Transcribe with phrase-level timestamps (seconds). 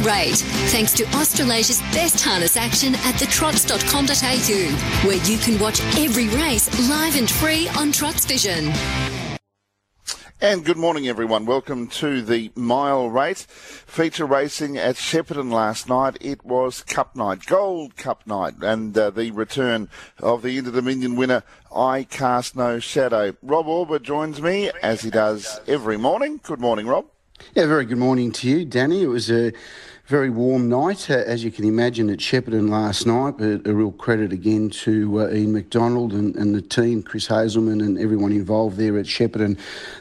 [0.00, 0.36] rate,
[0.70, 7.16] thanks to Australasia's best harness action at thetrots.com.au, where you can watch every race live
[7.16, 8.72] and free on Trots Vision.
[10.42, 11.44] And good morning, everyone.
[11.44, 16.16] Welcome to the mile rate feature racing at Shepparton last night.
[16.18, 21.16] It was Cup night, Gold Cup night, and uh, the return of the Inter Dominion
[21.16, 23.36] winner, I Cast No Shadow.
[23.42, 26.40] Rob Auber joins me as he does every morning.
[26.42, 27.04] Good morning, Rob.
[27.54, 29.02] Yeah, very good morning to you, Danny.
[29.02, 29.52] It was a
[30.10, 33.36] very warm night, uh, as you can imagine, at Shepparton last night.
[33.38, 37.80] But a real credit again to uh, Ian McDonald and, and, the team, Chris Hazelman,
[37.80, 39.56] and everyone involved there at Shepparton.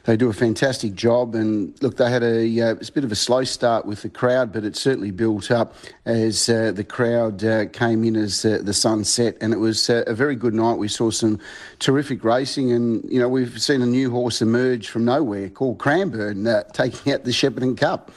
[0.05, 1.35] They do a fantastic job.
[1.35, 4.51] And look, they had a, uh, a bit of a slow start with the crowd,
[4.51, 8.73] but it certainly built up as uh, the crowd uh, came in as uh, the
[8.73, 9.37] sun set.
[9.41, 10.79] And it was a very good night.
[10.79, 11.37] We saw some
[11.77, 16.47] terrific racing, and you know we've seen a new horse emerge from nowhere called Cranbourne,
[16.73, 18.11] taking out the Shepparton Cup.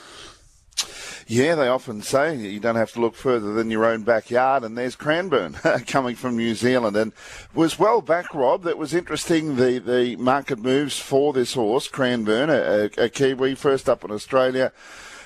[1.27, 4.77] Yeah, they often say you don't have to look further than your own backyard, and
[4.77, 5.53] there's Cranbourne
[5.87, 7.13] coming from New Zealand, and
[7.55, 8.65] was well back, Rob.
[8.65, 9.57] That was interesting.
[9.57, 14.73] The the market moves for this horse, Cranbourne, a, a, Kiwi, first up in Australia.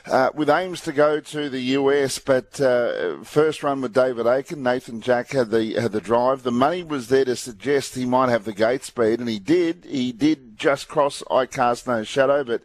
[0.06, 4.62] Uh, with aims to go to the US, but uh, first run with David Aiken,
[4.62, 6.44] Nathan Jack had the had the drive.
[6.44, 9.84] The money was there to suggest he might have the gate speed, and he did.
[9.84, 12.62] He did just cross I cast no shadow, but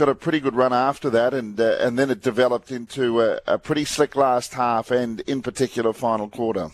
[0.00, 3.38] got a pretty good run after that, and uh, and then it developed into a,
[3.46, 6.70] a pretty slick last half, and in particular final quarter.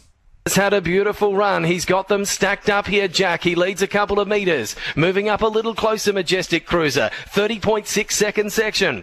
[0.46, 1.64] Has had a beautiful run.
[1.64, 3.42] He's got them stacked up here, Jack.
[3.42, 4.76] He leads a couple of metres.
[4.94, 7.10] Moving up a little closer, Majestic Cruiser.
[7.34, 9.02] 30.6 second section.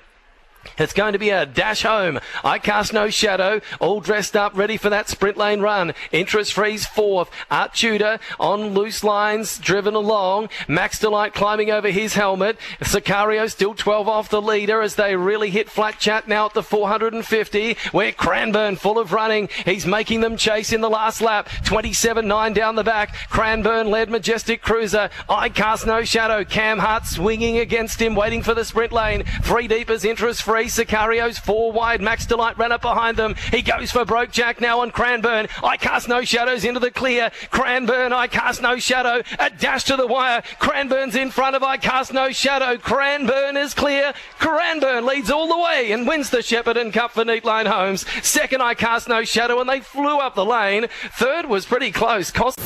[0.78, 2.20] It's going to be a dash home.
[2.44, 3.62] I cast no shadow.
[3.80, 5.94] All dressed up, ready for that sprint lane run.
[6.12, 7.30] Interest freeze fourth.
[7.52, 10.50] Art Tudor on loose lines, driven along.
[10.68, 12.58] Max Delight climbing over his helmet.
[12.82, 16.64] Sicario still 12 off the leader as they really hit flat chat now at the
[16.64, 17.78] 450.
[17.92, 19.50] Where Cranbourne full of running.
[19.66, 21.50] He's making them chase in the last lap.
[21.66, 23.14] 27-9 down the back.
[23.30, 25.12] Cranbourne led Majestic Cruiser.
[25.30, 26.44] I cast no shadow.
[26.44, 29.24] Cam Hart swinging against him, waiting for the sprint lane.
[29.44, 30.68] Three deepers interest free three.
[30.68, 32.00] Sicario's four wide.
[32.00, 33.34] Max Delight ran up behind them.
[33.50, 35.48] He goes for Broke Jack now on Cranbourne.
[35.64, 37.32] I cast no shadows into the clear.
[37.50, 39.24] Cranbourne, I cast no shadow.
[39.40, 40.44] A dash to the wire.
[40.60, 42.78] Cranbourne's in front of I cast no shadow.
[42.78, 44.14] Cranbourne is clear.
[44.38, 48.06] Cranbourne leads all the way and wins the Shepparton Cup for Neat Line Homes.
[48.22, 50.86] Second, I cast no shadow and they flew up the lane.
[51.14, 52.30] Third was pretty close.
[52.30, 52.60] Cost-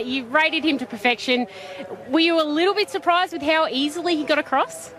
[0.00, 1.46] you rated him to perfection.
[2.08, 4.94] Were you a little bit surprised with how easily he got across?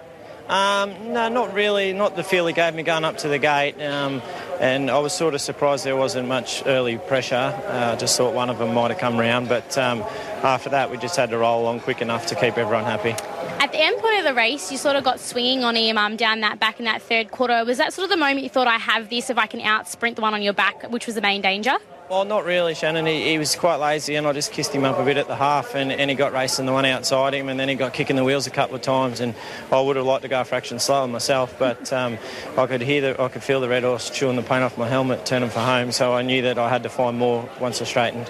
[0.47, 1.93] Um, no, not really.
[1.93, 3.81] Not the feel he gave me going up to the gate.
[3.81, 4.21] Um,
[4.59, 7.35] and I was sort of surprised there wasn't much early pressure.
[7.35, 9.49] Uh, I uh, just thought one of them might have come round.
[9.49, 10.03] But um,
[10.43, 13.15] after that, we just had to roll along quick enough to keep everyone happy.
[13.59, 16.15] At the end point of the race, you sort of got swinging on him um,
[16.15, 17.65] down that back in that third quarter.
[17.65, 19.87] Was that sort of the moment you thought, I have this if I can out
[19.87, 21.77] sprint the one on your back, which was the main danger?
[22.07, 23.07] Well, not really, Shannon.
[23.07, 25.35] He, he, was quite lazy, and I just kissed him up a bit at the
[25.35, 28.15] half, and, and he got racing the one outside him, and then he got kicking
[28.15, 29.21] the wheels a couple of times.
[29.21, 29.33] And
[29.71, 32.19] I would have liked to go a fraction slower myself, but um,
[32.59, 34.87] I could hear the, I could feel the red horse chewing the paint off my
[34.87, 35.91] helmet, turning for home.
[35.91, 38.29] So I knew that I had to find more once I straightened.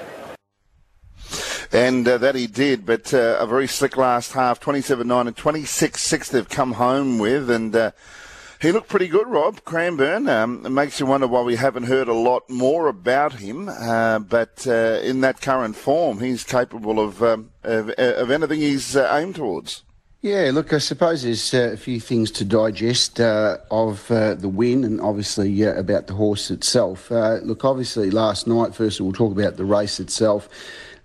[1.74, 6.30] And uh, that he did, but uh, a very slick last half, 27-9 and 26-6
[6.30, 7.75] they've come home with, and.
[7.75, 7.91] Uh,
[8.61, 10.27] he looked pretty good, Rob Cranbourne.
[10.27, 13.69] Um, it makes you wonder why we haven't heard a lot more about him.
[13.69, 18.95] Uh, but uh, in that current form, he's capable of um, of, of, anything he's
[18.95, 19.83] uh, aimed towards.
[20.21, 24.49] Yeah, look, I suppose there's uh, a few things to digest uh, of uh, the
[24.49, 27.11] win and obviously about the horse itself.
[27.11, 30.49] look, obviously, last night, first of all, we'll talk about the race itself.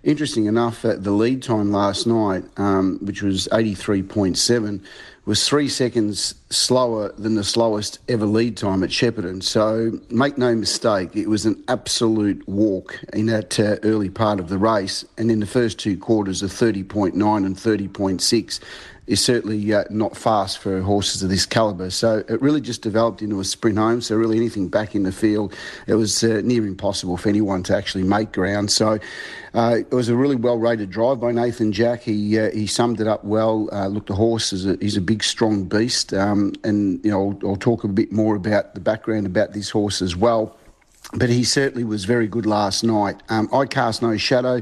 [0.03, 4.83] Interesting enough, the lead time last night, um, which was 83.7,
[5.25, 9.41] was three seconds slower than the slowest ever lead time at Shepparton.
[9.41, 14.49] So make no mistake, it was an absolute walk in that uh, early part of
[14.49, 15.05] the race.
[15.17, 18.59] And in the first two quarters of 30.9 and 30.6,
[19.11, 21.91] is certainly uh, not fast for horses of this calibre.
[21.91, 23.99] So it really just developed into a sprint home.
[23.99, 25.53] So really anything back in the field,
[25.85, 28.71] it was uh, near impossible for anyone to actually make ground.
[28.71, 28.99] So
[29.53, 32.03] uh, it was a really well rated drive by Nathan Jack.
[32.03, 33.67] He uh, he summed it up well.
[33.73, 37.37] Uh, look, the horse is a, he's a big, strong beast, um, and you know
[37.43, 40.55] I'll, I'll talk a bit more about the background about this horse as well.
[41.13, 43.21] But he certainly was very good last night.
[43.29, 44.61] Um, I cast no shadow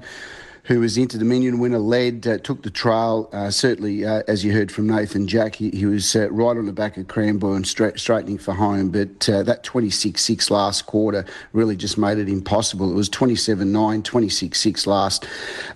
[0.63, 3.29] who was Inter Dominion winner, led, uh, took the trail.
[3.31, 6.65] Uh, certainly, uh, as you heard from Nathan Jack, he, he was uh, right on
[6.65, 8.89] the back of Cranbourne, straight, straightening for home.
[8.89, 12.91] But uh, that 26 6 last quarter really just made it impossible.
[12.91, 15.25] It was 27 9, 26 6 last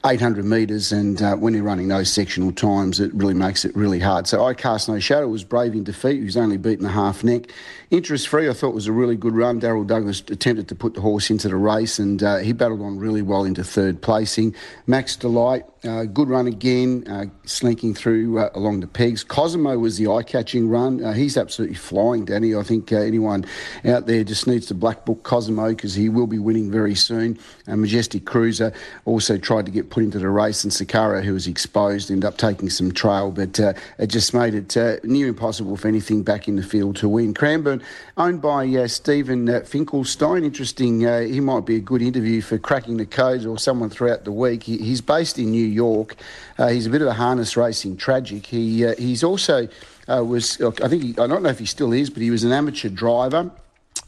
[0.06, 0.92] 800 metres.
[0.92, 4.28] And uh, when you're running those sectional times, it really makes it really hard.
[4.28, 6.18] So I cast no shadow, was brave in defeat.
[6.18, 7.52] He was only beaten a half neck.
[7.90, 9.62] Interest free, I thought was a really good run.
[9.62, 13.22] Daryl Douglas attempted to put the horse into the race and he battled on really
[13.22, 14.56] well into third placing.
[14.86, 19.24] Max Delight, uh, good run again, uh, slinking through uh, along the pegs.
[19.24, 21.04] Cosimo was the eye-catching run.
[21.04, 22.56] Uh, he's absolutely flying, Danny.
[22.56, 23.46] I think uh, anyone
[23.84, 27.38] out there just needs to black book Cosimo because he will be winning very soon.
[27.68, 28.74] Majestic Cruiser
[29.06, 32.38] also tried to get put into the race, and Sicario, who was exposed, ended up
[32.38, 36.64] taking some trail, but it just made it near impossible for anything back in the
[36.64, 37.34] field to win.
[37.34, 37.82] Cranbourne,
[38.18, 40.44] owned by Stephen Finkelstein.
[40.44, 41.02] Interesting.
[41.02, 44.64] he might be a good interview for cracking the codes or someone throughout the week.
[44.64, 46.16] He, he's based in New York.
[46.58, 48.46] Uh, he's a bit of a harness racing tragic.
[48.46, 49.68] He uh, he's also
[50.08, 52.44] uh, was I think he, I don't know if he still is, but he was
[52.44, 53.52] an amateur driver.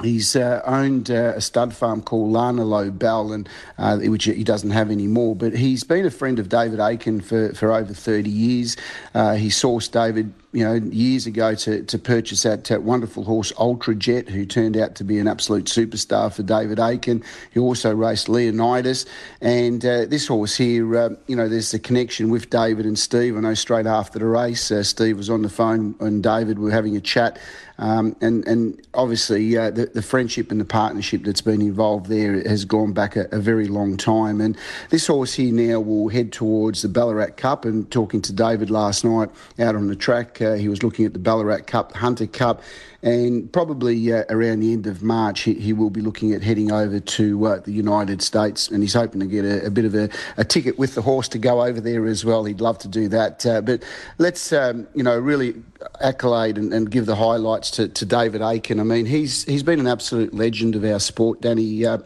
[0.02, 3.48] He's uh, owned uh, a stud farm called Larnalow Bell, and
[3.78, 5.36] uh, which he doesn't have anymore.
[5.36, 8.76] But he's been a friend of David Aiken for, for over 30 years.
[9.14, 13.94] he sourced David you know, years ago to, to purchase that uh, wonderful horse Ultra
[13.94, 17.24] Jet, who turned out to be an absolute superstar for David Aiken.
[17.54, 19.06] He also raced Leonidas,
[19.42, 23.36] and uh, this horse here, uh, you know, there's a connection with David and Steve.
[23.36, 26.72] I know straight after the race, uh, Steve was on the phone and David were
[26.72, 27.38] having a chat,
[27.78, 32.42] um, and and obviously uh, the, the friendship and the partnership that's been involved there
[32.48, 34.40] has gone back a, a very long time.
[34.40, 34.58] And
[34.90, 37.66] this horse here now will head towards the Ballarat Cup.
[37.66, 39.30] And talking to David last night
[39.60, 40.42] out on the track.
[40.54, 42.62] He was looking at the Ballarat Cup, the Hunter Cup,
[43.06, 46.72] and probably uh, around the end of March, he, he, will be looking at heading
[46.72, 49.94] over to uh, the United States, and he's hoping to get a, a bit of
[49.94, 52.46] a, a, ticket with the horse to go over there as well.
[52.46, 53.46] He'd love to do that.
[53.46, 53.84] Uh, but
[54.18, 55.54] let's, um, you know, really
[56.02, 58.80] accolade and, and, give the highlights to, to David Aiken.
[58.80, 61.86] I mean, he's he's been an absolute legend of our sport, Danny.
[61.86, 62.00] Uh,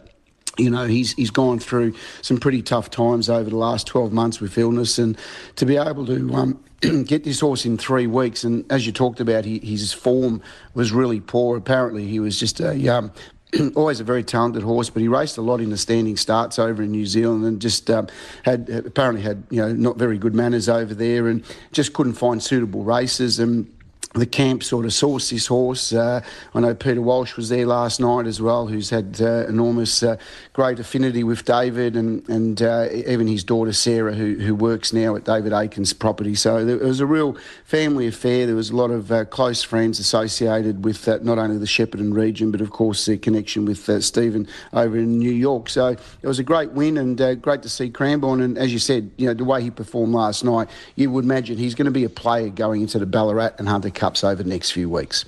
[0.58, 4.40] you know, he's he's gone through some pretty tough times over the last 12 months
[4.40, 5.16] with illness, and
[5.56, 6.62] to be able to um,
[7.04, 10.42] get this horse in three weeks, and as you talked about, he, his form
[10.74, 11.56] was really poor.
[11.56, 13.12] Apparently, he was just a um,
[13.76, 16.82] always a very talented horse, but he raced a lot in the standing starts over
[16.82, 18.06] in New Zealand and just um,
[18.44, 22.42] had apparently had you know not very good manners over there, and just couldn't find
[22.42, 23.70] suitable races and
[24.14, 25.92] the camp sort of sourced this horse.
[25.92, 26.20] Uh,
[26.52, 30.16] I know Peter Walsh was there last night as well, who's had uh, enormous, uh,
[30.52, 35.14] great affinity with David and and uh, even his daughter Sarah, who who works now
[35.14, 36.34] at David Aiken's property.
[36.34, 38.46] So it was a real family affair.
[38.46, 42.12] There was a lot of uh, close friends associated with uh, not only the Shepparton
[42.12, 45.68] region, but of course the connection with Stephen over in New York.
[45.68, 48.40] So it was a great win and great to see Cranbourne.
[48.40, 51.58] And as you said, you know the way he performed last night, you would imagine
[51.58, 54.48] he's going to be a player going into the Ballarat and Hunter Cups over the
[54.48, 55.26] next few weeks.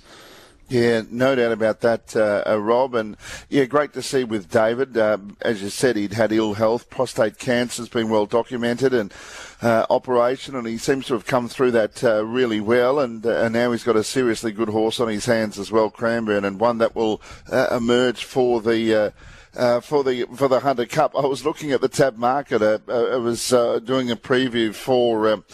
[0.73, 2.95] Yeah, no doubt about that, uh, uh, Rob.
[2.95, 3.19] And
[3.51, 4.97] yeah, great to see with David.
[4.97, 9.13] Uh, as you said, he'd had ill health, prostate cancer has been well documented, and
[9.61, 13.01] uh, operation, and he seems to have come through that uh, really well.
[13.01, 15.91] And uh, and now he's got a seriously good horse on his hands as well,
[15.91, 17.21] Cranbourne, and one that will
[17.71, 19.13] emerge for the.
[19.55, 21.13] Uh, for the for the Hunter Cup.
[21.15, 22.63] I was looking at the tab market.
[22.63, 23.51] Uh, I was
[23.85, 25.45] doing a preview for um,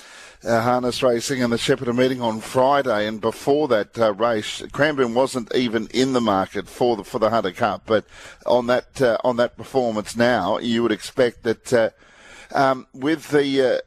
[0.44, 5.14] uh, harness racing and the Shepparton meeting on Friday, and before that uh, race, Cranbourne
[5.14, 7.82] wasn't even in the market for the for the Hunter Cup.
[7.87, 8.05] But
[8.46, 11.90] on that uh, on that performance now, you would expect that uh,
[12.52, 13.82] um, with the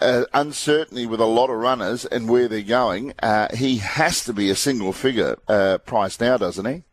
[0.00, 3.14] uh, uh, uncertainty with a lot of runners and where they're going,
[3.54, 5.36] he has to be a single figure
[5.86, 6.84] price now, doesn't he?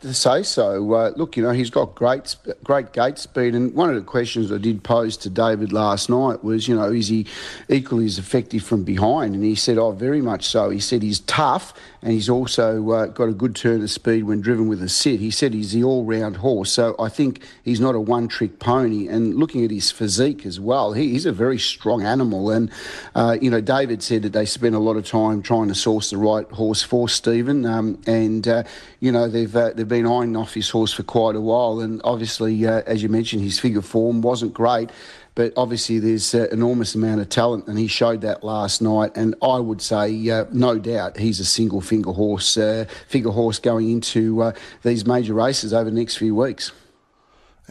[0.00, 0.92] To say so.
[0.92, 3.54] Uh, look, you know, he's got great, great gate speed.
[3.54, 6.92] And one of the questions I did pose to David last night was, you know,
[6.92, 7.26] is he
[7.68, 9.34] equally as effective from behind?
[9.34, 10.70] And he said, oh, very much so.
[10.70, 11.72] He said he's tough
[12.02, 15.18] and he's also uh, got a good turn of speed when driven with a sit.
[15.18, 16.70] He said he's the all-round horse.
[16.70, 19.08] So I think he's not a one-trick pony.
[19.08, 22.50] And looking at his physique as well, he, he's a very strong animal.
[22.50, 22.70] And,
[23.14, 26.10] uh, you know, David said that they spent a lot of time trying to source
[26.10, 27.64] the right horse for Stephen.
[27.64, 28.62] Um, and, uh,
[29.00, 32.00] you know, they've, uh, they've been eyeing off his horse for quite a while, and
[32.04, 34.90] obviously, uh, as you mentioned, his figure form wasn't great.
[35.36, 39.12] But obviously, there's an enormous amount of talent, and he showed that last night.
[39.14, 43.58] And I would say, uh, no doubt, he's a single finger horse, uh, figure horse
[43.58, 46.72] going into uh, these major races over the next few weeks.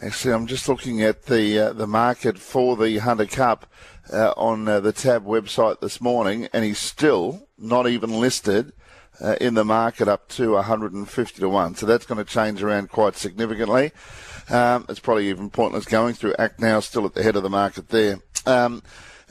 [0.00, 3.66] Actually, I'm just looking at the uh, the market for the Hunter Cup
[4.12, 8.72] uh, on uh, the Tab website this morning, and he's still not even listed
[9.20, 11.74] uh, in the market up to 150 to 1.
[11.76, 13.92] So that's going to change around quite significantly.
[14.48, 17.50] Um, it's probably even pointless going through Act now, still at the head of the
[17.50, 18.20] market there.
[18.46, 18.82] Um,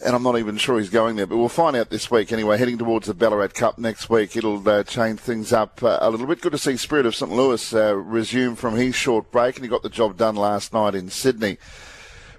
[0.03, 2.57] and I'm not even sure he's going there, but we'll find out this week anyway.
[2.57, 6.27] Heading towards the Ballarat Cup next week, it'll uh, change things up uh, a little
[6.27, 6.41] bit.
[6.41, 7.31] Good to see Spirit of St.
[7.31, 10.95] Louis uh, resume from his short break, and he got the job done last night
[10.95, 11.57] in Sydney.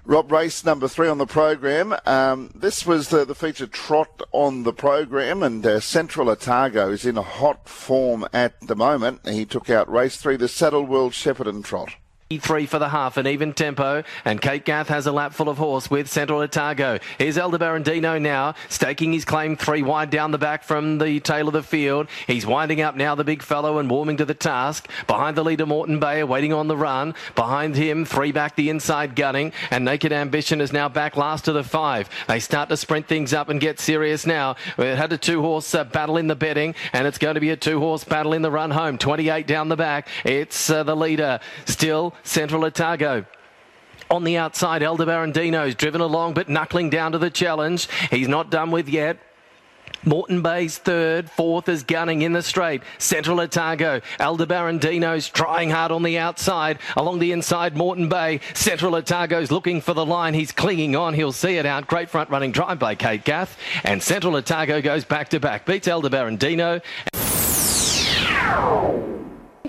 [0.07, 1.93] Rob, race number three on the program.
[2.05, 7.05] Um, this was the, the featured trot on the program, and uh, Central Otago is
[7.05, 9.27] in hot form at the moment.
[9.27, 11.89] He took out race three, the Saddle World Shepparton Trot.
[12.29, 15.57] Three for the half, an even tempo, and Kate Gath has a lap full of
[15.57, 16.99] horse with Central Otago.
[17.17, 21.53] Here's Aldebarandino now, staking his claim three wide down the back from the tail of
[21.53, 22.09] the field.
[22.27, 24.89] He's winding up now, the big fellow, and warming to the task.
[25.07, 27.15] Behind the leader, Morton Bayer, waiting on the run.
[27.35, 31.53] Behind him, three back the inside gunning, and Naked Ambition is now back last to
[31.53, 32.09] the five.
[32.27, 34.57] They start to sprint things up and get serious now.
[34.77, 37.51] It had a two horse uh, battle in the betting, and it's going to be
[37.51, 38.97] a two horse battle in the run home.
[38.97, 40.09] 28 down the back.
[40.25, 43.25] It's uh, the leader still Central Otago.
[44.09, 47.89] On the outside, Aldebarandino's driven along but knuckling down to the challenge.
[48.09, 49.19] He's not done with yet.
[50.05, 52.81] Moreton Bay's third, fourth is gunning in the straight.
[52.97, 56.79] Central Otago, Aldebarandino's trying hard on the outside.
[56.95, 58.39] Along the inside, Moreton Bay.
[58.53, 60.33] Central Otago's looking for the line.
[60.33, 61.13] He's clinging on.
[61.13, 61.87] He'll see it out.
[61.87, 63.57] Great front running drive by Kate Gath.
[63.83, 65.65] And Central Otago goes back to back.
[65.65, 66.81] Beats Aldebarandino.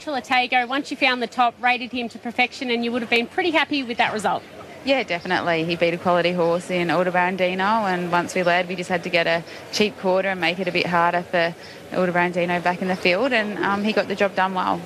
[0.08, 3.10] Central Otago, once you found the top, rated him to perfection, and you would have
[3.10, 4.42] been pretty happy with that result.
[4.86, 5.64] Yeah, definitely.
[5.64, 9.10] He beat a quality horse in Aldebarandino, and once we led, we just had to
[9.10, 11.54] get a cheap quarter and make it a bit harder for
[11.90, 14.80] Aldebarandino back in the field, and um, he got the job done well.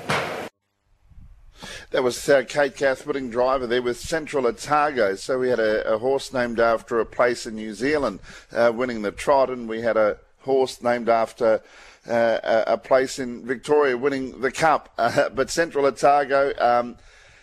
[1.93, 5.15] That was uh, Kate Gath winning driver there with Central Otago.
[5.15, 8.19] So we had a, a, horse named after a place in New Zealand
[8.51, 11.63] uh, winning the trot, and we had a horse named after
[12.07, 14.93] a place in Victoria winning the cup.
[14.99, 16.97] Uh, but Central Otago um,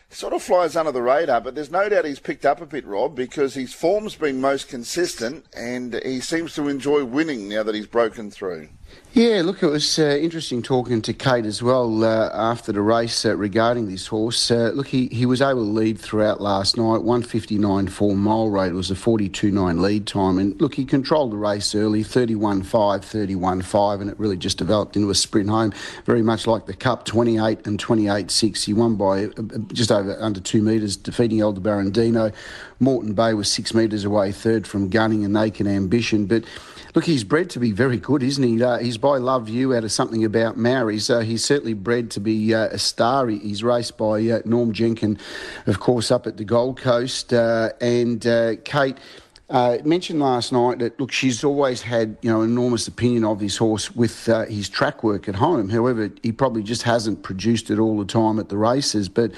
[0.09, 2.85] sort of flies under the radar, but there's no doubt he's picked up a bit,
[2.85, 7.75] Rob, because his form's been most consistent and he seems to enjoy winning now that
[7.75, 8.69] he's broken through.
[9.13, 13.25] Yeah, look, it was uh, interesting talking to Kate as well uh, after the race
[13.25, 14.51] uh, regarding this horse.
[14.51, 18.71] Uh, look, he, he was able to lead throughout last night, 159 4 mile rate.
[18.71, 20.37] Was a 42 9 lead time.
[20.37, 24.59] And look, he controlled the race early, 31 5, 31 5, and it really just
[24.59, 25.73] developed into a sprint home,
[26.05, 28.63] very much like the Cup, 28 and 28 6.
[28.63, 32.33] He won by uh, just over under two metres, defeating Aldebarandino.
[32.79, 36.25] Moreton Bay was six metres away, third from Gunning and Naked Ambition.
[36.25, 36.43] But
[36.95, 38.63] Look, he's bred to be very good, isn't he?
[38.63, 41.09] Uh, he's by Love You out of something about Maoris.
[41.09, 43.27] Uh, he's certainly bred to be uh, a star.
[43.27, 45.19] He's raced by uh, Norm Jenkin,
[45.67, 47.31] of course, up at the Gold Coast.
[47.31, 48.21] Uh, and
[48.65, 48.97] Kate.
[49.49, 53.57] Uh, mentioned last night that look, she's always had you know enormous opinion of this
[53.57, 55.69] horse with uh, his track work at home.
[55.69, 59.09] However, he probably just hasn't produced it all the time at the races.
[59.09, 59.31] But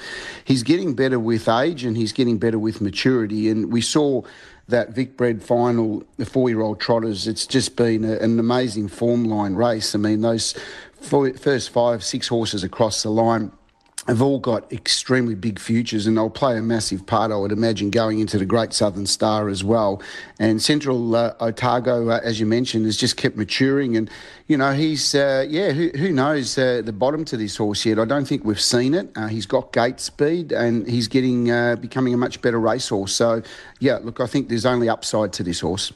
[0.44, 3.48] he's getting better with age and he's getting better with maturity.
[3.48, 4.20] And we saw
[4.68, 8.88] that Vic Bred final, the four year old trotters, it's just been a, an amazing
[8.88, 9.94] form line race.
[9.94, 10.54] I mean, those
[11.00, 13.50] four, first five, six horses across the line
[14.08, 17.90] have all got extremely big futures and they'll play a massive part, I would imagine,
[17.90, 20.02] going into the Great Southern Star as well.
[20.40, 23.96] And Central uh, Otago, uh, as you mentioned, has just kept maturing.
[23.96, 24.10] And,
[24.48, 28.00] you know, he's, uh, yeah, who, who knows uh, the bottom to this horse yet?
[28.00, 29.08] I don't think we've seen it.
[29.14, 33.12] Uh, he's got gate speed and he's getting, uh, becoming a much better racehorse.
[33.14, 33.42] So,
[33.78, 35.92] yeah, look, I think there's only upside to this horse.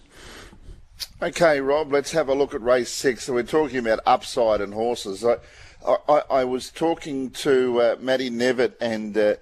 [1.21, 3.25] Okay, Rob, let's have a look at race six.
[3.25, 5.25] So we're talking about upside and horses.
[5.25, 5.39] I,
[5.85, 9.35] I, I was talking to uh, Matty Nevitt and uh,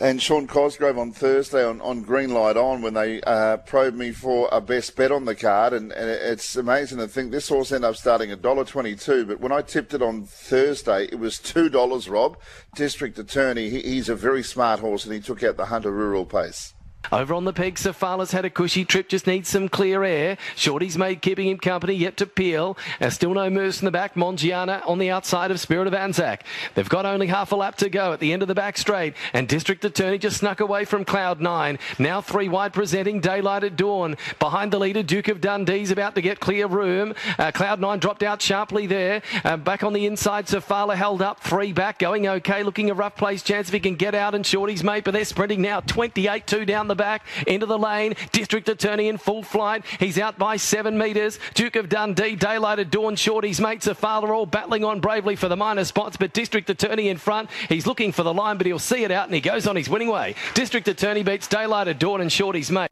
[0.00, 4.12] and Sean Cosgrove on Thursday on, on Green Light On when they uh, probed me
[4.12, 7.72] for a best bet on the card, and, and it's amazing to think this horse
[7.72, 11.18] ended up starting at dollar twenty two, but when I tipped it on Thursday, it
[11.18, 12.08] was two dollars.
[12.08, 12.38] Rob,
[12.74, 16.24] District Attorney, he, he's a very smart horse, and he took out the Hunter Rural
[16.24, 16.74] Pace.
[17.10, 20.36] Over on the peg, Safala's had a cushy trip, just needs some clear air.
[20.56, 22.76] Shorty's made keeping him company, yet to peel.
[23.00, 24.14] Uh, still no moose in the back.
[24.14, 26.44] Mongiana on the outside of Spirit of Anzac.
[26.74, 29.14] They've got only half a lap to go at the end of the back straight,
[29.32, 31.78] and District Attorney just snuck away from Cloud 9.
[31.98, 34.18] Now three wide presenting Daylight at Dawn.
[34.38, 37.14] Behind the leader, Duke of Dundee's about to get clear room.
[37.38, 39.22] Uh, Cloud 9 dropped out sharply there.
[39.44, 43.16] Uh, back on the inside, Safala held up three back, going okay, looking a rough
[43.16, 46.46] place chance if he can get out, and Shorty's mate, but they're sprinting now 28
[46.46, 48.14] 2 down the back into the lane.
[48.32, 49.84] District Attorney in full flight.
[49.98, 51.38] He's out by seven metres.
[51.54, 55.48] Duke of Dundee, Daylight at Dawn, Shorty's mates are father all battling on bravely for
[55.48, 57.50] the minor spots, but District Attorney in front.
[57.68, 59.88] He's looking for the line, but he'll see it out and he goes on his
[59.88, 60.34] winning way.
[60.54, 62.88] District Attorney beats Daylight at Dawn and Shorty's mate.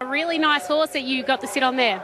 [0.00, 2.02] A really nice horse that you got to sit on there.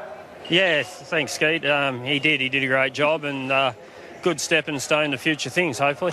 [0.48, 1.64] Yes, thanks, Skeet.
[1.64, 2.40] Um, he did.
[2.40, 3.72] He did a great job and uh,
[4.22, 6.12] good stepping stone to future things, hopefully.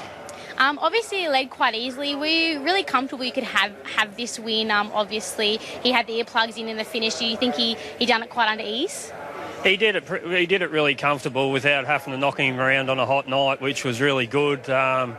[0.60, 2.16] Um, obviously, he led quite easily.
[2.16, 4.72] Were you really comfortable you could have, have this win?
[4.72, 7.16] Um, obviously, he had the earplugs in in the finish.
[7.16, 9.14] Do you think he, he done it quite under ease?
[9.64, 10.04] He did it.
[10.26, 13.62] He did it really comfortable without having to knock him around on a hot night,
[13.62, 14.70] which was really good.
[14.70, 15.16] Um,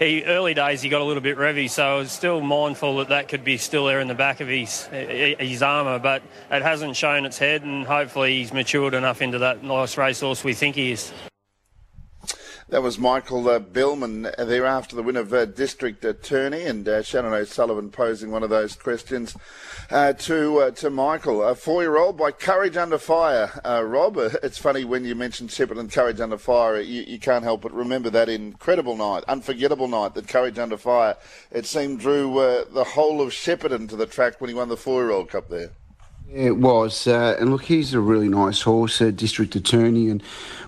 [0.00, 3.10] he early days he got a little bit revy, so I was still mindful that
[3.10, 6.96] that could be still there in the back of his his armour, but it hasn't
[6.96, 10.90] shown its head, and hopefully he's matured enough into that nice racehorse we think he
[10.90, 11.12] is.
[12.70, 17.02] That was Michael uh, Bellman there after the win of uh, District Attorney and uh,
[17.02, 19.36] Shannon O'Sullivan posing one of those questions
[19.90, 21.42] uh, to uh, to Michael.
[21.42, 23.60] A four-year-old by Courage Under Fire.
[23.66, 27.60] Uh, Rob, it's funny when you mention Shepparton Courage Under Fire, you, you, can't help
[27.60, 31.16] but remember that incredible night, unforgettable night that Courage Under Fire,
[31.50, 35.28] it seemed, drew the whole of Shepparton to the track when he won the four-year-old
[35.28, 35.72] cup there.
[36.30, 40.20] It was, uh, and look, he's a really nice horse, uh, district attorney, and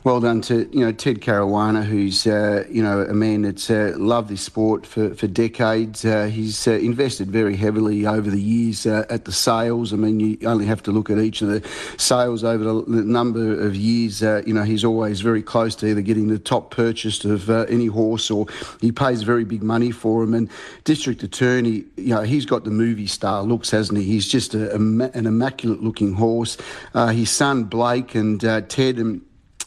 [0.05, 3.95] well done to you know Ted Caruana, who's uh, you know a man that's uh,
[3.97, 6.05] loved this sport for for decades.
[6.05, 9.93] Uh, he's uh, invested very heavily over the years at the sales.
[9.93, 13.03] I mean, you only have to look at each of the sales over the, the
[13.03, 14.21] number of years.
[14.21, 18.31] you know, he's always very close to either getting the top purchase of any horse,
[18.31, 18.47] or
[18.81, 20.35] he pays very big money for him.
[20.35, 20.49] And
[20.85, 24.05] district attorney, you know, he's got the movie star looks, hasn't he?
[24.05, 26.57] He's just a, a, an immaculate immaculate looking horse.
[26.93, 29.23] Uh, his son Blake and uh, Ted and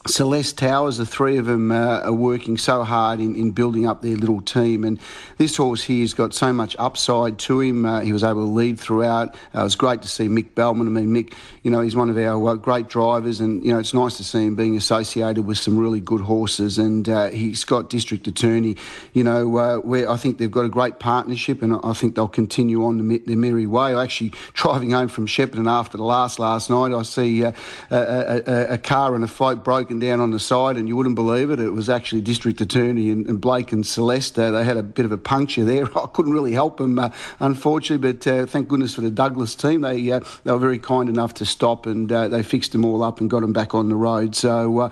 [0.07, 4.01] Celeste Towers, the three of them uh, are working so hard in, in building up
[4.01, 4.85] their little team.
[4.85, 4.97] And
[5.37, 7.85] this horse here has got so much upside to him.
[7.85, 9.35] Uh, he was able to lead throughout.
[9.53, 10.87] Uh, it was great to see Mick Bellman.
[10.87, 13.79] I mean, Mick, you know, he's one of our uh, great drivers, and, you know,
[13.79, 16.77] it's nice to see him being associated with some really good horses.
[16.77, 18.77] And uh, he's got District Attorney,
[19.11, 22.29] you know, uh, where I think they've got a great partnership, and I think they'll
[22.29, 23.95] continue on the, their merry way.
[23.95, 27.53] Actually, driving home from Shepparton after the last last night, I see a,
[27.91, 31.49] a, a car and a float broken down on the side, and you wouldn't believe
[31.49, 31.59] it.
[31.59, 34.37] It was actually District Attorney and, and Blake and Celeste.
[34.37, 35.85] Uh, they had a bit of a puncture there.
[35.97, 39.81] I couldn't really help them, uh, unfortunately, but uh, thank goodness for the Douglas team.
[39.81, 43.01] They uh, they were very kind enough to stop and uh, they fixed them all
[43.01, 44.35] up and got them back on the road.
[44.35, 44.91] So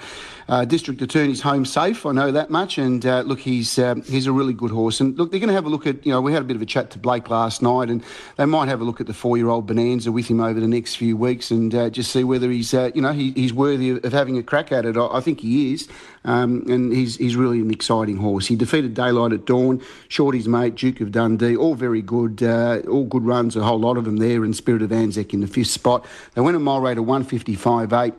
[0.49, 2.03] uh, District Attorney's home safe.
[2.03, 2.79] I know that much.
[2.79, 4.99] And look, he's he's a really good horse.
[4.99, 6.03] And look, they're going to have a look at.
[6.07, 8.03] You know, we had a bit of a chat to Blake last night, and
[8.37, 11.15] they might have a look at the four-year-old Bonanza with him over the next few
[11.15, 14.43] weeks and just see whether he's you know he, he's worthy of, of having a
[14.43, 14.86] crack at it.
[14.95, 15.87] I, I think he is,
[16.23, 18.45] um, and he's he's really an exciting horse.
[18.45, 23.05] He defeated Daylight at Dawn, Shorty's mate, Duke of Dundee, all very good, uh, all
[23.05, 25.67] good runs, a whole lot of them there, and Spirit of Anzac in the fifth
[25.67, 26.05] spot.
[26.35, 28.13] They went a mile rate of 155.8.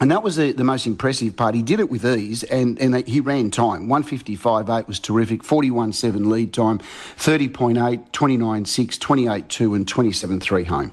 [0.00, 1.54] And that was the, the most impressive part.
[1.54, 3.86] He did it with ease and, and he ran time.
[3.86, 6.80] 155.8 was terrific, 41.7 lead time,
[7.18, 10.92] 30.8, 29.6, 28.2, and 27.3 home.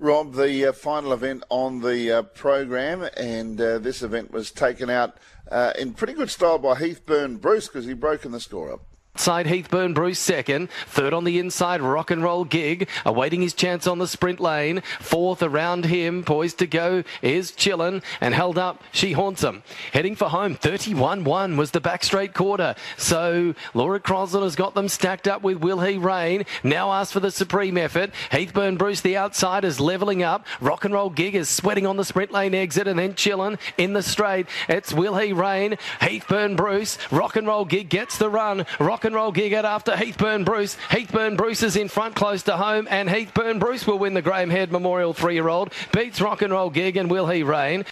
[0.00, 4.88] Rob, the uh, final event on the uh, program, and uh, this event was taken
[4.88, 5.18] out
[5.50, 8.89] uh, in pretty good style by Heathburn Bruce because he broken the score up.
[9.16, 10.70] Side Heathburn Bruce second.
[10.86, 12.88] Third on the inside, rock and roll gig.
[13.04, 14.82] Awaiting his chance on the sprint lane.
[15.00, 18.02] Fourth around him, poised to go, is Chillin.
[18.20, 19.62] And held up, she haunts him.
[19.92, 22.74] Heading for home, 31 1 was the back straight quarter.
[22.96, 26.44] So Laura Crosland has got them stacked up with Will He Rain.
[26.62, 28.12] Now asked for the supreme effort.
[28.30, 30.46] Heathburn Bruce, the outside, is levelling up.
[30.60, 33.92] Rock and roll gig is sweating on the sprint lane exit and then Chillin in
[33.92, 34.46] the straight.
[34.68, 35.76] It's Will He Rain.
[36.00, 36.96] Heathburn Bruce.
[37.10, 38.64] Rock and roll gig gets the run.
[38.78, 40.76] Rock rock and roll gig at after Heathburn Bruce.
[40.90, 44.50] Heathburn Bruce is in front close to home, and Heathburn Bruce will win the Graham
[44.50, 45.72] Head Memorial three year old.
[45.94, 47.86] Beats rock and roll gig, and will he reign?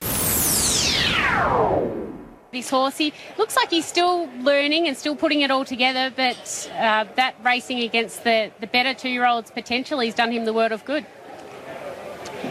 [2.53, 6.71] This horse, he looks like he's still learning and still putting it all together, but
[6.75, 10.53] uh, that racing against the, the better two year olds potentially has done him the
[10.53, 11.07] world of good.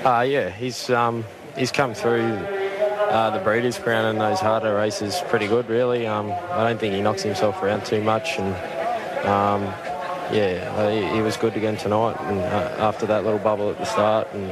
[0.03, 1.23] Uh, yeah, he's um,
[1.55, 2.56] he's come through
[3.09, 6.05] uh, the Breeders' Crown and those harder races pretty good, really.
[6.07, 8.53] Um, I don't think he knocks himself around too much, and
[9.25, 9.63] um,
[10.33, 12.15] yeah, uh, he, he, was good again tonight.
[12.21, 14.51] And uh, after that little bubble at the start, and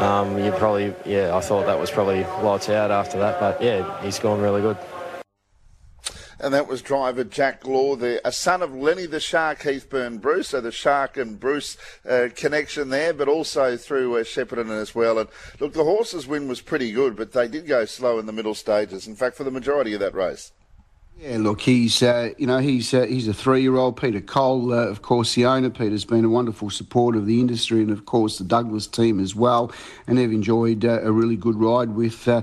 [0.00, 4.02] um, you probably, yeah, I thought that was probably lights out after that, but yeah,
[4.02, 4.76] he's gone really good
[6.40, 10.48] and that was driver Jack Law, the a son of Lenny the Shark Heathburn Bruce,
[10.48, 11.76] so the Shark and Bruce
[12.08, 15.18] uh, connection there, but also through uh, Shepparton as well.
[15.18, 15.28] And
[15.60, 18.54] look, the horses' win was pretty good, but they did go slow in the middle
[18.54, 19.06] stages.
[19.06, 20.52] In fact, for the majority of that race.
[21.20, 23.96] Yeah, look, he's uh, you know he's uh, he's a three-year-old.
[23.96, 25.68] Peter Cole, uh, of course, the owner.
[25.68, 29.34] Peter's been a wonderful supporter of the industry, and of course the Douglas team as
[29.34, 29.72] well.
[30.06, 32.42] And they've enjoyed uh, a really good ride with uh,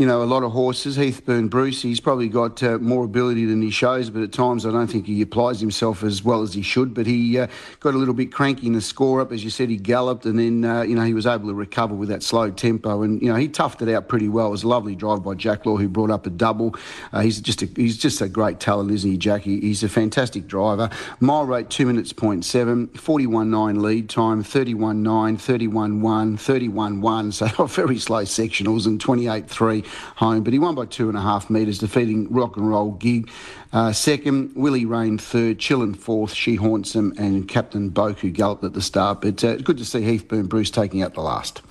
[0.00, 0.96] you know, a lot of horses.
[0.96, 4.70] Heathburn Bruce, he's probably got uh, more ability than he shows, but at times I
[4.70, 6.94] don't think he applies himself as well as he should.
[6.94, 7.48] But he uh,
[7.80, 9.30] got a little bit cranky in the score up.
[9.30, 11.94] As you said, he galloped and then, uh, you know, he was able to recover
[11.94, 13.02] with that slow tempo.
[13.02, 14.46] And, you know, he toughed it out pretty well.
[14.46, 16.76] It was a lovely drive by Jack Law, who brought up a double.
[17.12, 19.60] Uh, he's just a, he's just a great talent, isn't he, Jackie?
[19.60, 20.88] He's a fantastic driver.
[21.20, 27.30] Mile rate, 2 minutes, point seven, 41.9 lead time, 31.9, 31.1, 31.1.
[27.50, 31.50] So very slow sectionals and 28.3 home, but he won by two and a half
[31.50, 33.30] metres, defeating Rock and Roll Gig.
[33.72, 38.72] Uh, second, Willie Rain third, Chillin fourth, She Haunts Him, and Captain who galloped at
[38.72, 39.20] the start.
[39.20, 41.62] But uh, good to see Heathburn Bruce taking out the last.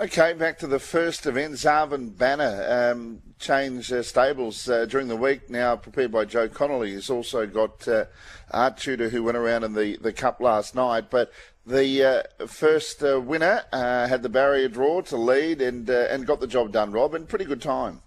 [0.00, 1.54] Okay, back to the first event.
[1.54, 5.48] Zarvin Banner um, changed uh, stables uh, during the week.
[5.48, 6.92] Now prepared by Joe Connolly.
[6.94, 8.06] He's also got uh,
[8.50, 11.08] Art Tudor, who went around in the, the Cup last night.
[11.08, 11.30] But
[11.66, 16.40] the uh, first uh, winner uh, had the barrier draw to lead and and got
[16.40, 18.02] the job done, Rob, in pretty good time.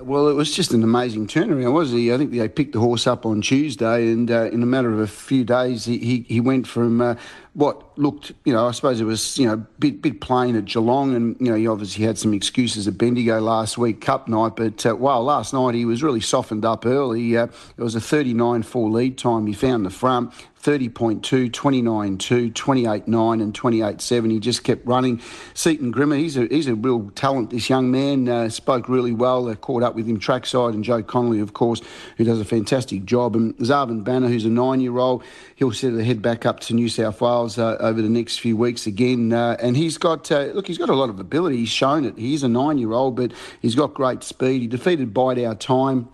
[0.00, 2.14] Well, it was just an amazing turnaround, wasn't he?
[2.14, 5.00] I think they picked the horse up on Tuesday, and uh, in a matter of
[5.00, 7.16] a few days, he, he, he went from uh,
[7.54, 11.16] what looked, you know, I suppose it was, you know, bit bit plain at Geelong,
[11.16, 14.54] and you know, he obviously had some excuses at Bendigo last week, Cup night.
[14.54, 17.36] But uh, well, last night he was really softened up early.
[17.36, 19.48] Uh, it was a 39-4 lead time.
[19.48, 20.32] He found the front.
[20.68, 24.30] 30.2, 29.2, 28.9 and 28.7.
[24.30, 25.18] He just kept running.
[25.54, 28.28] Seaton Grima, he's a, he's a real talent, this young man.
[28.28, 29.46] Uh, spoke really well.
[29.46, 30.74] They caught up with him trackside.
[30.74, 31.80] And Joe Connolly, of course,
[32.18, 33.34] who does a fantastic job.
[33.34, 35.24] And Zarvin Banner, who's a nine-year-old,
[35.56, 38.54] he'll set the head back up to New South Wales uh, over the next few
[38.54, 39.32] weeks again.
[39.32, 41.56] Uh, and he's got, uh, look, he's got a lot of ability.
[41.56, 42.18] He's shown it.
[42.18, 44.60] He's a nine-year-old, but he's got great speed.
[44.60, 46.10] He defeated Bide Our Time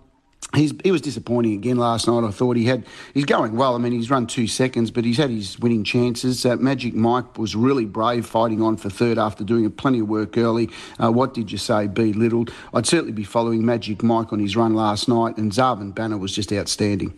[0.55, 2.23] He's, he was disappointing again last night.
[2.23, 3.75] I thought he had he's going well.
[3.75, 6.45] I mean, he's run two seconds, but he's had his winning chances.
[6.45, 10.37] Uh, Magic Mike was really brave, fighting on for third after doing plenty of work
[10.37, 10.69] early.
[11.01, 11.87] Uh, what did you say?
[11.87, 12.51] Belittled.
[12.73, 16.33] I'd certainly be following Magic Mike on his run last night, and Zarvin Banner was
[16.33, 17.17] just outstanding.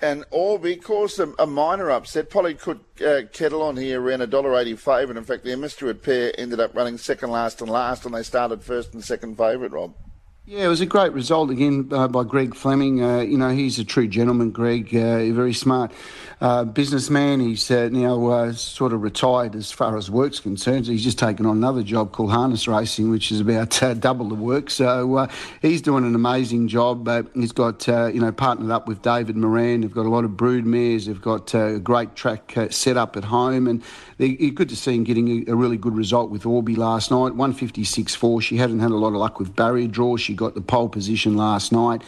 [0.00, 2.28] And Orby caused a, a minor upset.
[2.28, 5.16] Polly could uh, kettle on here around a dollar eighty favourite.
[5.16, 8.22] In fact, the Emma Stewart pair ended up running second last and last, and they
[8.24, 9.70] started first and second favourite.
[9.70, 9.94] Rob.
[10.44, 13.00] Yeah, it was a great result again uh, by Greg Fleming.
[13.00, 15.92] Uh, you know, he's a true gentleman, Greg, uh, very smart
[16.40, 17.38] uh, businessman.
[17.38, 20.86] He's uh, now uh, sort of retired as far as work's concerned.
[20.88, 24.68] He's just taken on another job called harness racing, which is about double the work.
[24.68, 25.28] So
[25.60, 27.08] he's doing an amazing job.
[27.36, 29.82] he's got, you know, partnered up with David Moran.
[29.82, 31.06] They've got a lot of brood mares.
[31.06, 33.68] They've got a great track set up at home.
[33.68, 33.80] And
[34.18, 37.34] it's good to see him getting a, a really good result with Orby last night.
[37.34, 38.42] 156.4.
[38.42, 40.20] She hadn't had a lot of luck with barrier draws.
[40.20, 42.02] She got the pole position last night.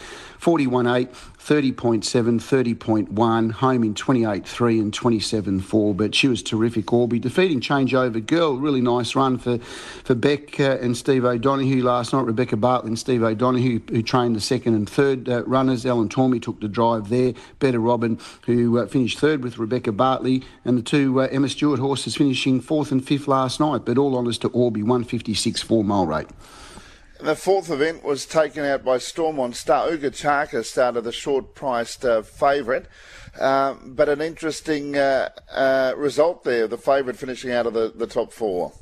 [0.45, 1.09] 41.8,
[1.45, 5.97] 30.7, 30.1, home in 28.3 and 27.4.
[5.97, 7.19] But she was terrific, Orby.
[7.19, 12.25] Defeating Changeover Girl, really nice run for, for Beck uh, and Steve O'Donoghue last night.
[12.25, 15.85] Rebecca Bartley and Steve O'Donoghue, who trained the second and third uh, runners.
[15.85, 17.33] Ellen Tormey took the drive there.
[17.59, 20.43] Better Robin, who uh, finished third with Rebecca Bartley.
[20.63, 23.85] And the two uh, Emma Stewart horses finishing fourth and fifth last night.
[23.85, 26.27] But all honours to Orby, 156 4 mile rate.
[27.19, 29.87] The fourth event was taken out by Stormont Star.
[29.87, 32.87] Uga Chaka started the short-priced uh, favourite,
[33.39, 36.67] uh, but an interesting uh, uh, result there.
[36.67, 38.73] The favourite finishing out of the, the top four.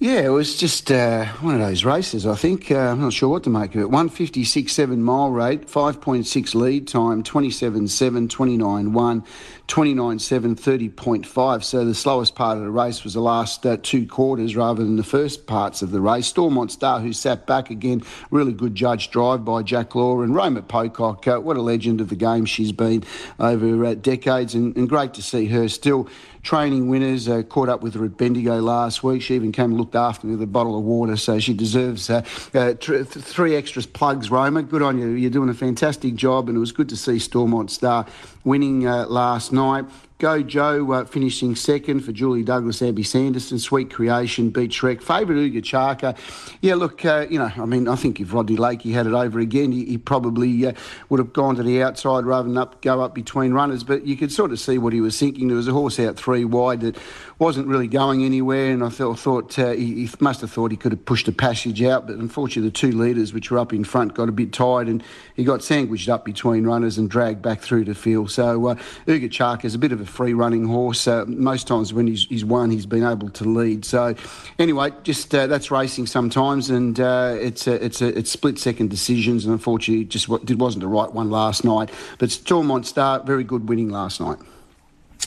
[0.00, 2.70] Yeah, it was just uh, one of those races, I think.
[2.70, 3.88] Uh, I'm not sure what to make of it.
[3.88, 9.26] 156.7 mile rate, 5.6 lead time, 27.7, 29.1,
[9.68, 11.62] 29.7, 30.5.
[11.62, 14.96] So the slowest part of the race was the last uh, two quarters rather than
[14.96, 16.26] the first parts of the race.
[16.26, 20.22] Stormont Star, who sat back again, really good judge drive by Jack Law.
[20.22, 23.04] And Roma Pocock, uh, what a legend of the game she's been
[23.38, 24.54] over uh, decades.
[24.54, 26.08] And, and great to see her still
[26.42, 27.28] training winners.
[27.28, 29.20] Uh, caught up with her at Bendigo last week.
[29.20, 32.08] She even came and looked after me with a bottle of water, so she deserves
[32.08, 34.62] uh, uh, tr- three extra plugs, Roma.
[34.62, 35.08] Good on you.
[35.08, 38.06] You're doing a fantastic job, and it was good to see Stormont Star
[38.44, 39.57] winning uh, last night.
[39.58, 39.82] No, I,
[40.18, 45.00] Go Joe uh, finishing second for Julie Douglas, Abby Sanderson, Sweet Creation, Beat Shrek.
[45.00, 46.16] Favourite Uga Chaka.
[46.60, 49.38] Yeah, look, uh, you know, I mean, I think if Rodney Lakey had it over
[49.38, 50.72] again, he, he probably uh,
[51.08, 53.84] would have gone to the outside rather than up, go up between runners.
[53.84, 55.46] But you could sort of see what he was thinking.
[55.46, 56.96] There was a horse out three wide that
[57.38, 60.76] wasn't really going anywhere, and I thought, thought uh, he, he, must have thought he
[60.76, 62.08] could have pushed a passage out.
[62.08, 65.00] But unfortunately, the two leaders, which were up in front, got a bit tired, and
[65.36, 68.32] he got sandwiched up between runners and dragged back through the field.
[68.32, 68.74] So uh,
[69.06, 71.06] Uga Chaka is a bit of a free running horse.
[71.06, 73.84] Uh, most times when he's, he's won, he's been able to lead.
[73.84, 74.14] So
[74.58, 78.90] anyway, just uh, that's racing sometimes, and uh, it's a, it's a, it's split second
[78.90, 81.90] decisions, and unfortunately, just what, it wasn't the right one last night.
[82.18, 84.38] But Stormont Star, very good winning last night.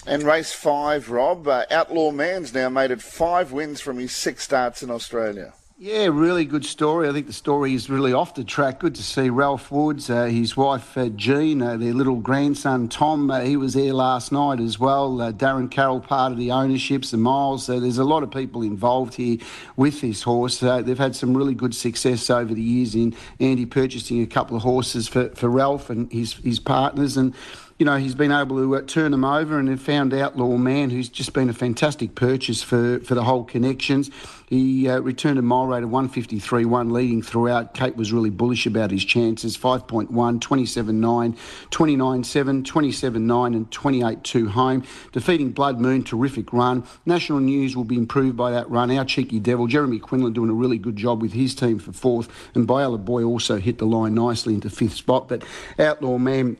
[0.07, 4.43] And race five, Rob, uh, Outlaw Man's now made it five wins from his six
[4.43, 5.53] starts in Australia.
[5.83, 7.09] Yeah, really good story.
[7.09, 8.81] I think the story is really off the track.
[8.81, 13.31] Good to see Ralph Woods, uh, his wife uh, Jean, uh, their little grandson Tom.
[13.31, 15.19] Uh, he was there last night as well.
[15.19, 17.67] Uh, Darren Carroll, part of the ownerships, the miles.
[17.67, 19.39] Uh, there's a lot of people involved here
[19.75, 20.59] with this horse.
[20.59, 24.61] they've had some really good success over the years in Andy purchasing a couple of
[24.61, 27.33] horses for, for Ralph and his his partners and
[27.81, 31.09] you know, he's been able to uh, turn them over and found Outlaw Man, who's
[31.09, 34.11] just been a fantastic purchase for, for the whole connections.
[34.45, 37.73] He uh, returned a mile rate of 153.1, leading throughout.
[37.73, 41.35] Kate was really bullish about his chances 5.1, 27.9,
[41.71, 44.83] 29.7, 27.9, and 28.2 home.
[45.11, 46.83] Defeating Blood Moon, terrific run.
[47.07, 48.91] National News will be improved by that run.
[48.91, 52.29] Our cheeky devil, Jeremy Quinlan, doing a really good job with his team for fourth.
[52.53, 55.27] And Biala Boy also hit the line nicely into fifth spot.
[55.27, 55.43] But
[55.79, 56.57] Outlaw Man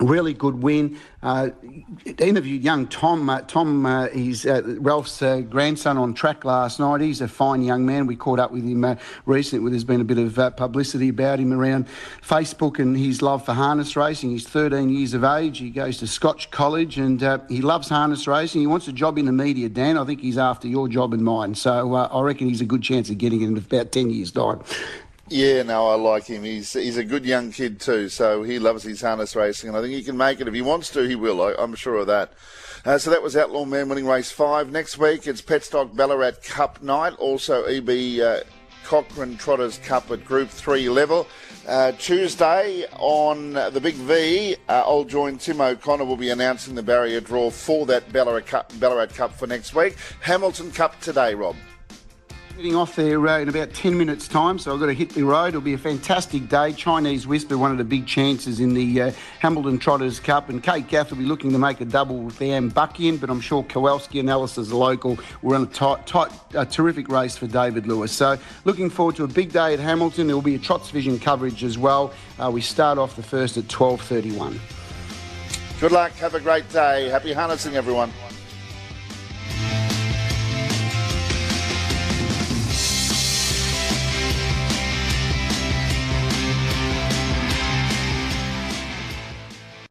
[0.00, 0.98] really good win.
[1.22, 1.50] Uh,
[2.18, 3.30] interviewed young Tom.
[3.30, 7.00] Uh, Tom, uh, he's uh, Ralph's uh, grandson on track last night.
[7.00, 8.06] He's a fine young man.
[8.06, 9.70] We caught up with him uh, recently.
[9.70, 11.86] There's been a bit of publicity about him around
[12.22, 14.30] Facebook and his love for harness racing.
[14.30, 15.58] He's 13 years of age.
[15.58, 18.60] He goes to Scotch College and he loves harness racing.
[18.60, 19.96] He wants a job in the media, Dan.
[19.96, 21.54] I think he's after your job and mine.
[21.54, 24.60] So I reckon he's a good chance of getting it in about 10 years' time.
[25.28, 26.44] Yeah, no, I like him.
[26.44, 29.80] He's he's a good young kid too, so he loves his harness racing, and I
[29.80, 30.48] think he can make it.
[30.48, 31.40] If he wants to, he will.
[31.40, 32.32] I, am sure of that.
[32.84, 34.70] Uh, so that was Outlaw Man winning race five.
[34.70, 38.40] Next week it's Petstock Ballarat Cup night, also EB uh,
[38.84, 41.26] Cochrane Trotters Cup at Group Three level.
[41.66, 47.22] Uh, Tuesday on the Big V, uh, Join Tim O'Connor will be announcing the barrier
[47.22, 49.96] draw for that Ballarat Cup, Ballarat Cup for next week.
[50.20, 51.56] Hamilton Cup today, Rob.
[52.56, 55.24] Getting off there uh, in about 10 minutes' time, so I've got to hit the
[55.24, 55.48] road.
[55.48, 56.72] It'll be a fantastic day.
[56.72, 60.86] Chinese Whisper, one of the big chances in the uh, Hamilton Trotters Cup, and Kate
[60.86, 63.64] Gath will be looking to make a double with Anne Buck in, but I'm sure
[63.64, 67.48] Kowalski and Alice as a local will run a tight, tight, a terrific race for
[67.48, 68.12] David Lewis.
[68.12, 70.28] So looking forward to a big day at Hamilton.
[70.28, 72.14] There will be a Trots Vision coverage as well.
[72.38, 74.60] Uh, we start off the first at 12.31.
[75.80, 76.12] Good luck.
[76.12, 77.08] Have a great day.
[77.08, 78.12] Happy harnessing, everyone.